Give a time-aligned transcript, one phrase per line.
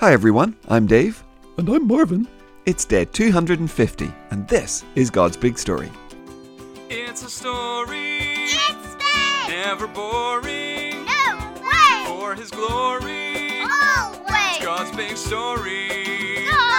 [0.00, 1.22] Hi everyone, I'm Dave.
[1.58, 2.26] And I'm Marvin.
[2.66, 5.90] It's day 250, and this is God's Big Story.
[6.88, 9.48] It's a story, It's big!
[9.48, 11.04] never boring.
[11.04, 12.04] No way!
[12.06, 14.58] For His glory, Always!
[14.62, 16.46] God's big story.
[16.48, 16.69] God's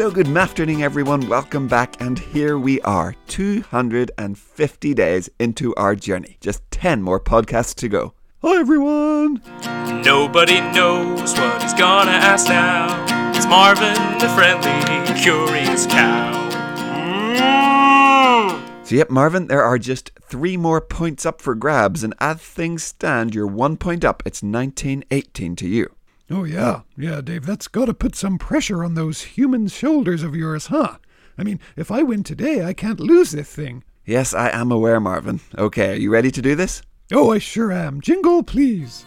[0.00, 1.28] So, good afternoon, everyone.
[1.28, 6.38] Welcome back, and here we are, 250 days into our journey.
[6.40, 8.14] Just 10 more podcasts to go.
[8.40, 9.42] Hi, everyone.
[10.02, 12.88] Nobody knows what he's gonna ask now.
[13.36, 16.48] It's Marvin, the friendly, curious cow.
[17.36, 18.86] Mm.
[18.86, 22.84] So, yep, Marvin, there are just three more points up for grabs, and as things
[22.84, 24.22] stand, you're one point up.
[24.24, 25.94] It's 1918 to you.
[26.30, 26.82] Oh, yeah.
[26.96, 30.98] Yeah, Dave, that's got to put some pressure on those human shoulders of yours, huh?
[31.36, 33.82] I mean, if I win today, I can't lose this thing.
[34.04, 35.40] Yes, I am aware, Marvin.
[35.58, 36.82] Okay, are you ready to do this?
[37.12, 38.00] Oh, I sure am.
[38.00, 39.02] Jingle, please.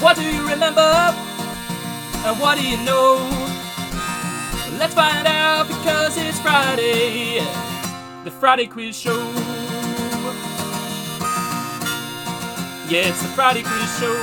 [0.00, 0.80] What do you remember?
[0.80, 3.18] And what do you know?
[4.78, 7.38] Let's find out because it's Friday.
[8.24, 9.51] The Friday Quiz Show.
[12.92, 14.14] Yeah, it's the Friday Quiz Show.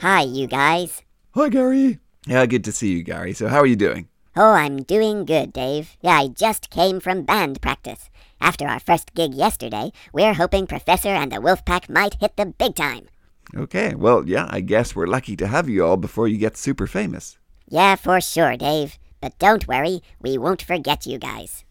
[0.00, 1.00] Hi, you guys.
[1.34, 1.98] Hi, Gary.
[2.26, 3.32] Yeah, good to see you, Gary.
[3.32, 4.08] So, how are you doing?
[4.36, 5.96] Oh, I'm doing good, Dave.
[6.02, 8.10] Yeah, I just came from band practice.
[8.38, 12.74] After our first gig yesterday, we're hoping Professor and the Wolfpack might hit the big
[12.74, 13.06] time.
[13.56, 16.86] Okay, well, yeah, I guess we're lucky to have you all before you get super
[16.86, 17.38] famous.
[17.66, 18.98] Yeah, for sure, Dave.
[19.22, 21.64] But don't worry, we won't forget you guys.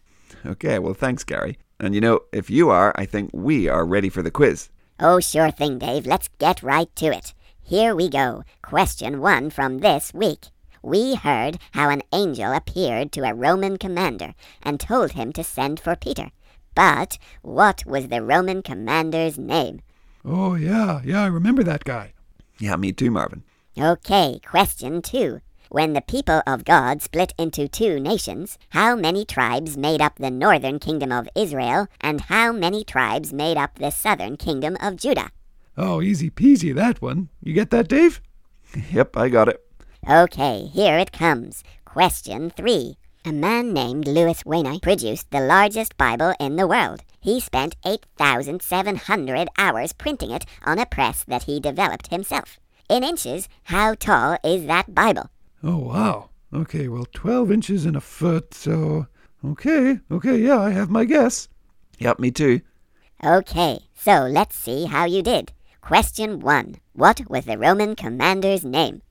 [0.44, 1.58] Okay, well, thanks, Gary.
[1.78, 4.70] And you know, if you are, I think we are ready for the quiz.
[4.98, 6.06] Oh, sure thing, Dave.
[6.06, 7.34] Let's get right to it.
[7.62, 8.44] Here we go.
[8.62, 10.46] Question one from this week.
[10.82, 15.80] We heard how an angel appeared to a Roman commander and told him to send
[15.80, 16.30] for Peter.
[16.74, 19.80] But what was the Roman commander's name?
[20.24, 21.00] Oh, yeah.
[21.04, 22.12] Yeah, I remember that guy.
[22.58, 23.42] Yeah, me too, Marvin.
[23.78, 25.40] Okay, question two.
[25.68, 30.30] When the people of God split into two nations, how many tribes made up the
[30.30, 35.30] northern kingdom of Israel, and how many tribes made up the southern kingdom of Judah?
[35.76, 37.28] Oh, easy peasy, that one.
[37.42, 38.20] You get that, Dave?
[38.92, 39.64] Yep, I got it.
[40.08, 41.64] Okay, here it comes.
[41.84, 42.96] Question three.
[43.24, 47.02] A man named Louis Wainwright produced the largest Bible in the world.
[47.20, 52.60] He spent 8,700 hours printing it on a press that he developed himself.
[52.88, 55.30] In inches, how tall is that Bible?
[55.62, 56.30] Oh, wow.
[56.52, 59.06] Okay, well, 12 inches and a foot, so.
[59.44, 61.48] Okay, okay, yeah, I have my guess.
[61.98, 62.60] Yep, me too.
[63.24, 65.52] Okay, so let's see how you did.
[65.80, 66.76] Question one.
[66.92, 69.02] What was the Roman commander's name?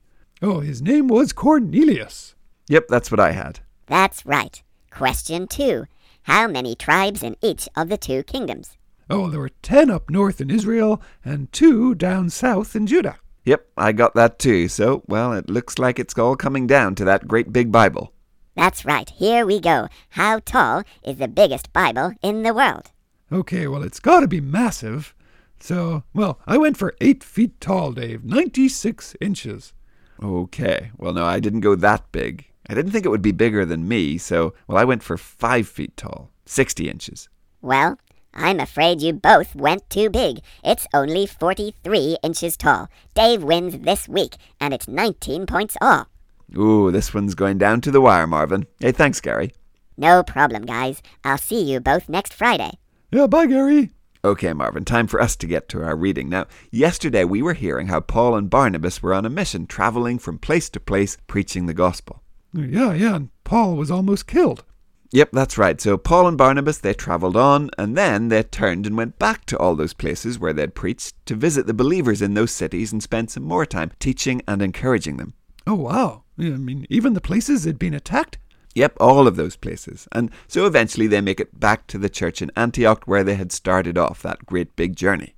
[0.42, 2.34] Oh, his name was Cornelius.
[2.68, 3.60] Yep, that's what I had.
[3.86, 4.62] That's right.
[4.90, 5.86] Question two.
[6.22, 8.76] How many tribes in each of the two kingdoms?
[9.08, 13.18] Oh, there were 10 up north in Israel and two down south in Judah.
[13.46, 14.66] Yep, I got that too.
[14.66, 18.12] So, well, it looks like it's all coming down to that great big Bible.
[18.56, 19.08] That's right.
[19.08, 19.88] Here we go.
[20.10, 22.90] How tall is the biggest Bible in the world?
[23.30, 25.14] Okay, well, it's got to be massive.
[25.60, 28.24] So, well, I went for 8 feet tall, Dave.
[28.24, 29.72] 96 inches.
[30.20, 32.46] Okay, well, no, I didn't go that big.
[32.68, 35.68] I didn't think it would be bigger than me, so, well, I went for five
[35.68, 37.28] feet tall, 60 inches.
[37.62, 37.98] Well,
[38.36, 40.40] I'm afraid you both went too big.
[40.62, 42.88] It's only 43 inches tall.
[43.14, 46.06] Dave wins this week, and it's 19 points off.
[46.54, 48.66] Ooh, this one's going down to the wire, Marvin.
[48.78, 49.52] Hey, thanks, Gary.
[49.96, 51.02] No problem, guys.
[51.24, 52.72] I'll see you both next Friday.
[53.10, 53.90] Yeah, bye, Gary.
[54.22, 56.28] Okay, Marvin, time for us to get to our reading.
[56.28, 60.38] Now, yesterday we were hearing how Paul and Barnabas were on a mission, traveling from
[60.38, 62.22] place to place, preaching the gospel.
[62.52, 64.64] Yeah, yeah, and Paul was almost killed.
[65.12, 65.80] Yep, that's right.
[65.80, 69.58] So Paul and Barnabas, they travelled on, and then they turned and went back to
[69.58, 73.30] all those places where they'd preached to visit the believers in those cities and spend
[73.30, 75.34] some more time teaching and encouraging them.
[75.66, 76.24] Oh, wow.
[76.38, 78.38] I mean, even the places they'd been attacked?
[78.74, 80.06] Yep, all of those places.
[80.12, 83.50] And so eventually they make it back to the church in Antioch where they had
[83.50, 85.34] started off that great big journey.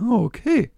[0.00, 0.70] Okay.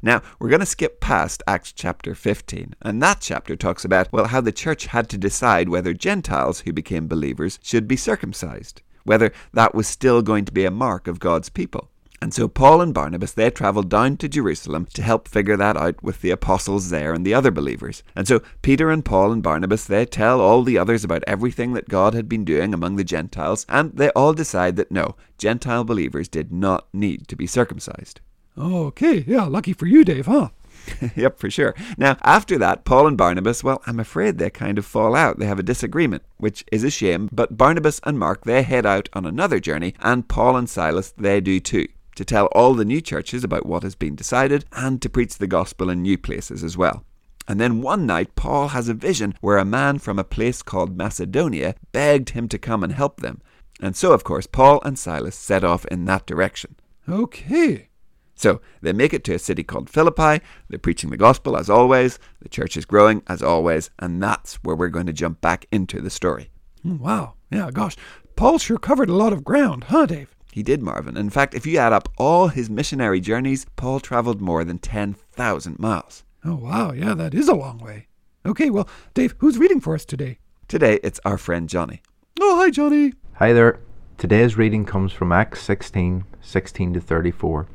[0.00, 4.26] Now, we're going to skip past Acts chapter 15, and that chapter talks about, well,
[4.26, 9.32] how the church had to decide whether Gentiles who became believers should be circumcised, whether
[9.52, 11.90] that was still going to be a mark of God's people.
[12.22, 16.00] And so Paul and Barnabas, they travelled down to Jerusalem to help figure that out
[16.04, 18.04] with the apostles there and the other believers.
[18.14, 21.88] And so Peter and Paul and Barnabas, they tell all the others about everything that
[21.88, 26.28] God had been doing among the Gentiles, and they all decide that no, Gentile believers
[26.28, 28.20] did not need to be circumcised.
[28.56, 29.24] Okay.
[29.26, 30.50] Yeah, lucky for you, Dave, huh?
[31.16, 31.74] yep, for sure.
[31.96, 35.38] Now, after that, Paul and Barnabas, well, I'm afraid they kind of fall out.
[35.38, 39.08] They have a disagreement, which is a shame, but Barnabas and Mark, they head out
[39.12, 43.00] on another journey, and Paul and Silas, they do too, to tell all the new
[43.00, 46.76] churches about what has been decided and to preach the gospel in new places as
[46.76, 47.04] well.
[47.48, 50.96] And then one night, Paul has a vision where a man from a place called
[50.96, 53.40] Macedonia begged him to come and help them.
[53.80, 56.76] And so, of course, Paul and Silas set off in that direction.
[57.08, 57.88] Okay.
[58.34, 60.44] So they make it to a city called Philippi.
[60.68, 62.18] They're preaching the gospel as always.
[62.40, 63.90] The church is growing as always.
[63.98, 66.50] And that's where we're going to jump back into the story.
[66.82, 67.34] Hmm, Wow.
[67.50, 67.96] Yeah, gosh.
[68.34, 70.34] Paul sure covered a lot of ground, huh, Dave?
[70.52, 71.16] He did, Marvin.
[71.16, 75.78] In fact, if you add up all his missionary journeys, Paul travelled more than 10,000
[75.78, 76.24] miles.
[76.44, 76.92] Oh, wow.
[76.92, 78.06] Yeah, that is a long way.
[78.44, 80.38] Okay, well, Dave, who's reading for us today?
[80.66, 82.02] Today, it's our friend Johnny.
[82.40, 83.12] Oh, hi, Johnny.
[83.34, 83.78] Hi there.
[84.18, 87.66] Today's reading comes from Acts 16 16 to 34.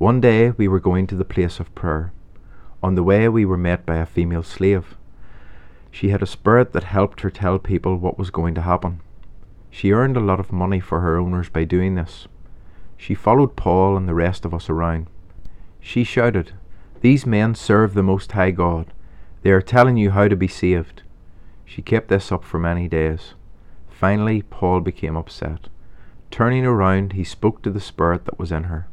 [0.00, 2.14] One day we were going to the place of prayer.
[2.82, 4.96] On the way, we were met by a female slave.
[5.90, 9.02] She had a spirit that helped her tell people what was going to happen.
[9.68, 12.26] She earned a lot of money for her owners by doing this.
[12.96, 15.06] She followed Paul and the rest of us around.
[15.80, 16.54] She shouted,
[17.02, 18.94] These men serve the Most High God.
[19.42, 21.02] They are telling you how to be saved.
[21.66, 23.34] She kept this up for many days.
[23.90, 25.68] Finally, Paul became upset.
[26.30, 28.86] Turning around, he spoke to the spirit that was in her.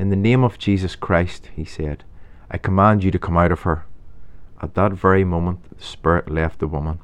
[0.00, 2.04] In the name of Jesus Christ, he said,
[2.50, 3.84] I command you to come out of her.
[4.62, 7.00] At that very moment, the spirit left the woman.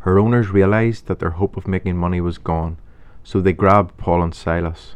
[0.00, 2.76] Her owners realized that their hope of making money was gone,
[3.24, 4.94] so they grabbed Paul and Silas.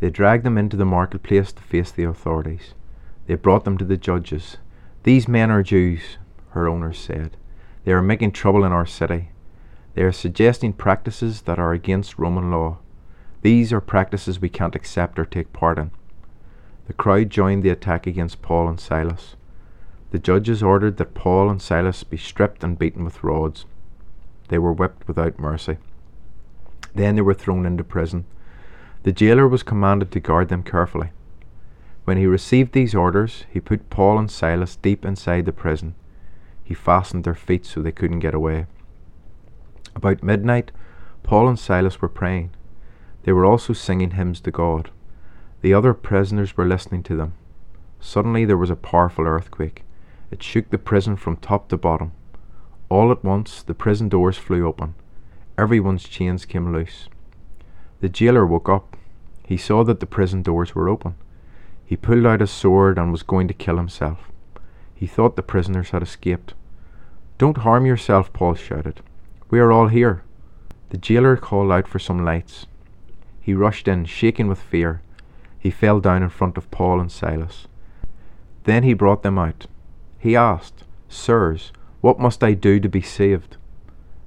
[0.00, 2.74] They dragged them into the marketplace to face the authorities.
[3.26, 4.58] They brought them to the judges.
[5.04, 6.18] These men are Jews,
[6.50, 7.38] her owners said.
[7.84, 9.30] They are making trouble in our city.
[9.94, 12.76] They are suggesting practices that are against Roman law.
[13.40, 15.92] These are practices we can't accept or take part in.
[16.88, 19.36] The crowd joined the attack against Paul and Silas.
[20.10, 23.66] The judges ordered that Paul and Silas be stripped and beaten with rods.
[24.48, 25.76] They were whipped without mercy.
[26.94, 28.24] Then they were thrown into prison.
[29.02, 31.10] The jailer was commanded to guard them carefully.
[32.04, 35.94] When he received these orders, he put Paul and Silas deep inside the prison.
[36.64, 38.64] He fastened their feet so they couldn't get away.
[39.94, 40.72] About midnight,
[41.22, 42.50] Paul and Silas were praying.
[43.24, 44.90] They were also singing hymns to God.
[45.60, 47.34] The other prisoners were listening to them.
[48.00, 49.84] Suddenly there was a powerful earthquake.
[50.30, 52.12] It shook the prison from top to bottom.
[52.88, 54.94] All at once the prison doors flew open.
[55.56, 57.08] Everyone's chains came loose.
[58.00, 58.96] The jailer woke up.
[59.46, 61.14] He saw that the prison doors were open.
[61.84, 64.30] He pulled out his sword and was going to kill himself.
[64.94, 66.54] He thought the prisoners had escaped.
[67.38, 69.00] Don't harm yourself, Paul shouted.
[69.50, 70.22] We are all here.
[70.90, 72.66] The jailer called out for some lights.
[73.40, 75.02] He rushed in, shaking with fear.
[75.58, 77.66] He fell down in front of Paul and Silas.
[78.64, 79.66] Then he brought them out.
[80.18, 83.56] He asked, Sirs, what must I do to be saved?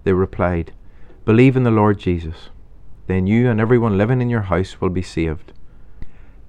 [0.04, 0.74] They replied,
[1.25, 2.50] Believe in the Lord Jesus.
[3.07, 5.54] Then you and everyone living in your house will be saved.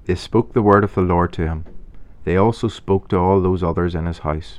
[0.07, 1.65] They spoke the word of the Lord to him.
[2.25, 4.59] They also spoke to all those others in his house.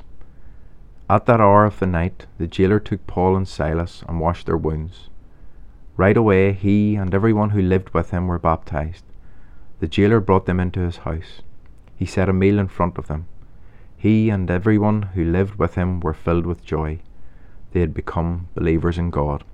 [1.08, 4.56] At that hour of the night, the jailer took Paul and Silas and washed their
[4.56, 5.10] wounds.
[5.96, 9.04] Right away, he and everyone who lived with him were baptized.
[9.84, 11.42] The jailer brought them into his house.
[11.94, 13.26] He set a meal in front of them.
[13.98, 17.00] He and everyone who lived with him were filled with joy.
[17.72, 19.44] They had become believers in God.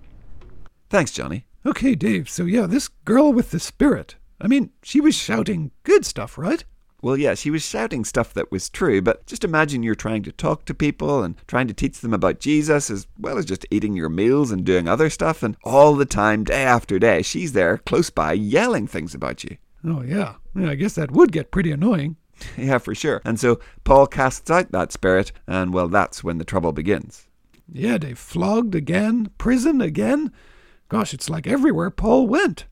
[0.88, 1.46] Thanks, Johnny.
[1.66, 4.14] Okay, Dave, so yeah, this girl with the spirit.
[4.40, 6.62] I mean, she was shouting good stuff, right?
[7.02, 10.30] Well, yeah, she was shouting stuff that was true, but just imagine you're trying to
[10.30, 13.96] talk to people and trying to teach them about Jesus as well as just eating
[13.96, 17.78] your meals and doing other stuff, and all the time, day after day, she's there
[17.78, 19.56] close by yelling things about you.
[19.84, 20.34] Oh, yeah.
[20.54, 22.16] yeah I guess that would get pretty annoying.
[22.56, 23.20] Yeah, for sure.
[23.24, 27.28] And so Paul casts out that spirit, and well, that's when the trouble begins.
[27.70, 30.32] Yeah, they flogged again, prison again.
[30.88, 32.64] Gosh, it's like everywhere Paul went.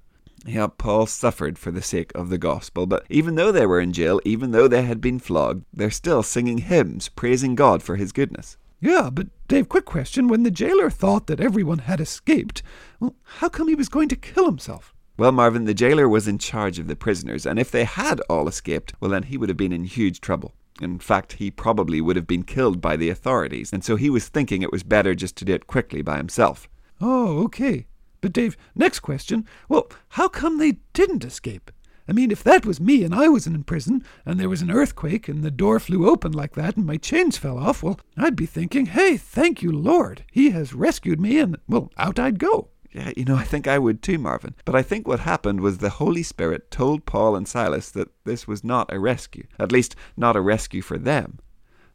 [0.47, 3.93] Yeah, Paul suffered for the sake of the gospel, but even though they were in
[3.93, 8.13] jail, even though they had been flogged, they're still singing hymns, praising God for his
[8.13, 8.57] goodness.
[8.81, 10.29] Yeah, but Dave, quick question.
[10.29, 12.63] When the jailer thought that everyone had escaped,
[13.01, 14.95] well, how come he was going to kill himself?
[15.19, 18.47] Well, Marvin, the jailer was in charge of the prisoners, and if they had all
[18.47, 20.55] escaped, well, then he would have been in huge trouble.
[20.81, 24.29] In fact, he probably would have been killed by the authorities, and so he was
[24.29, 26.69] thinking it was better just to do it quickly by himself.
[27.01, 27.89] Oh, okay.
[28.21, 29.45] But Dave, next question.
[29.69, 31.73] Well, how come they didn't escape?
[32.09, 34.71] I mean, if that was me and I was in prison and there was an
[34.71, 38.37] earthquake and the door flew open like that and my chains fell off, well, I'd
[38.37, 40.25] be thinking, hey, thank you, Lord.
[40.31, 42.69] He has rescued me and, well, out I'd go.
[42.93, 44.55] Yeah, you know, I think I would too, Marvin.
[44.65, 48.49] But I think what happened was the Holy Spirit told Paul and Silas that this
[48.49, 51.39] was not a rescue, at least not a rescue for them.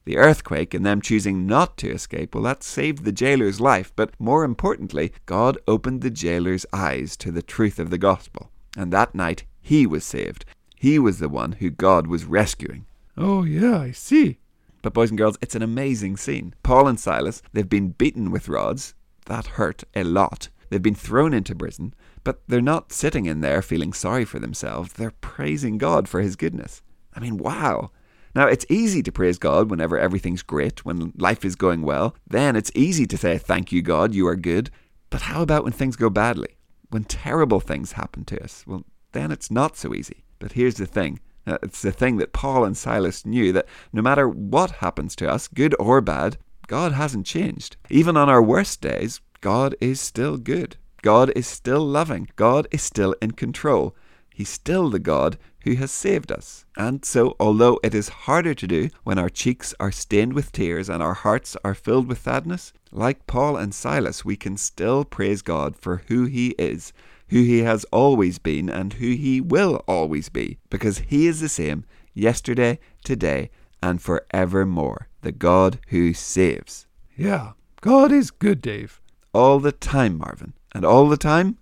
[0.05, 4.11] The earthquake and them choosing not to escape, well, that saved the jailer's life, but
[4.19, 8.51] more importantly, God opened the jailer's eyes to the truth of the gospel.
[8.75, 10.45] And that night, he was saved.
[10.75, 12.85] He was the one who God was rescuing.
[13.15, 14.39] Oh, yeah, I see.
[14.81, 16.53] But, boys and girls, it's an amazing scene.
[16.63, 18.93] Paul and Silas, they've been beaten with rods.
[19.27, 20.49] That hurt a lot.
[20.73, 24.93] They've been thrown into prison, but they're not sitting in there feeling sorry for themselves.
[24.93, 26.81] They're praising God for his goodness.
[27.13, 27.91] I mean, wow.
[28.33, 32.15] Now, it's easy to praise God whenever everything's great, when life is going well.
[32.25, 34.71] Then it's easy to say, Thank you, God, you are good.
[35.11, 36.57] But how about when things go badly?
[36.89, 38.65] When terrible things happen to us?
[38.65, 40.23] Well, then it's not so easy.
[40.39, 44.01] But here's the thing uh, it's the thing that Paul and Silas knew that no
[44.01, 47.75] matter what happens to us, good or bad, God hasn't changed.
[47.91, 50.77] Even on our worst days, God is still good.
[51.01, 52.29] God is still loving.
[52.37, 53.93] God is still in control.
[54.33, 56.63] He's still the God who has saved us.
[56.77, 60.87] And so, although it is harder to do when our cheeks are stained with tears
[60.87, 65.41] and our hearts are filled with sadness, like Paul and Silas, we can still praise
[65.41, 66.93] God for who He is,
[67.27, 71.49] who He has always been, and who He will always be, because He is the
[71.49, 71.83] same
[72.13, 73.49] yesterday, today,
[73.81, 76.87] and forevermore, the God who saves.
[77.17, 79.01] Yeah, God is good, Dave.
[79.33, 80.53] All the time, Marvin.
[80.75, 81.57] And all the time?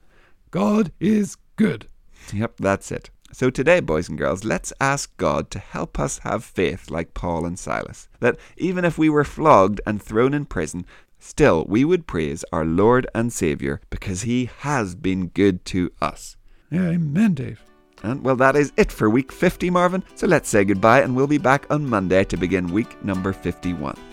[0.51, 1.87] God is good.
[2.33, 3.09] Yep, that's it.
[3.31, 7.45] So today, boys and girls, let's ask God to help us have faith like Paul
[7.45, 8.09] and Silas.
[8.19, 10.85] That even if we were flogged and thrown in prison,
[11.17, 16.35] still we would praise our Lord and Saviour because He has been good to us.
[16.73, 17.63] Amen, Dave.
[18.03, 20.03] And well, that is it for week 50, Marvin.
[20.15, 24.10] So let's say goodbye and we'll be back on Monday to begin week number 51.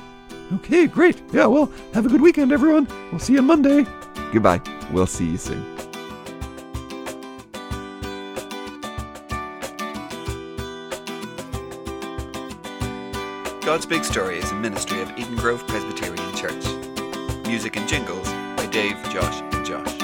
[0.55, 1.21] Okay, great.
[1.33, 2.89] Yeah, well, have a good weekend, everyone.
[3.11, 3.87] We'll see you on Monday.
[4.33, 4.61] Goodbye.
[4.91, 5.63] We'll see you soon.
[13.61, 16.65] God's Big Story is a ministry of Eden Grove Presbyterian Church.
[17.47, 18.27] Music and jingles
[18.57, 19.98] by Dave Josh, and Josh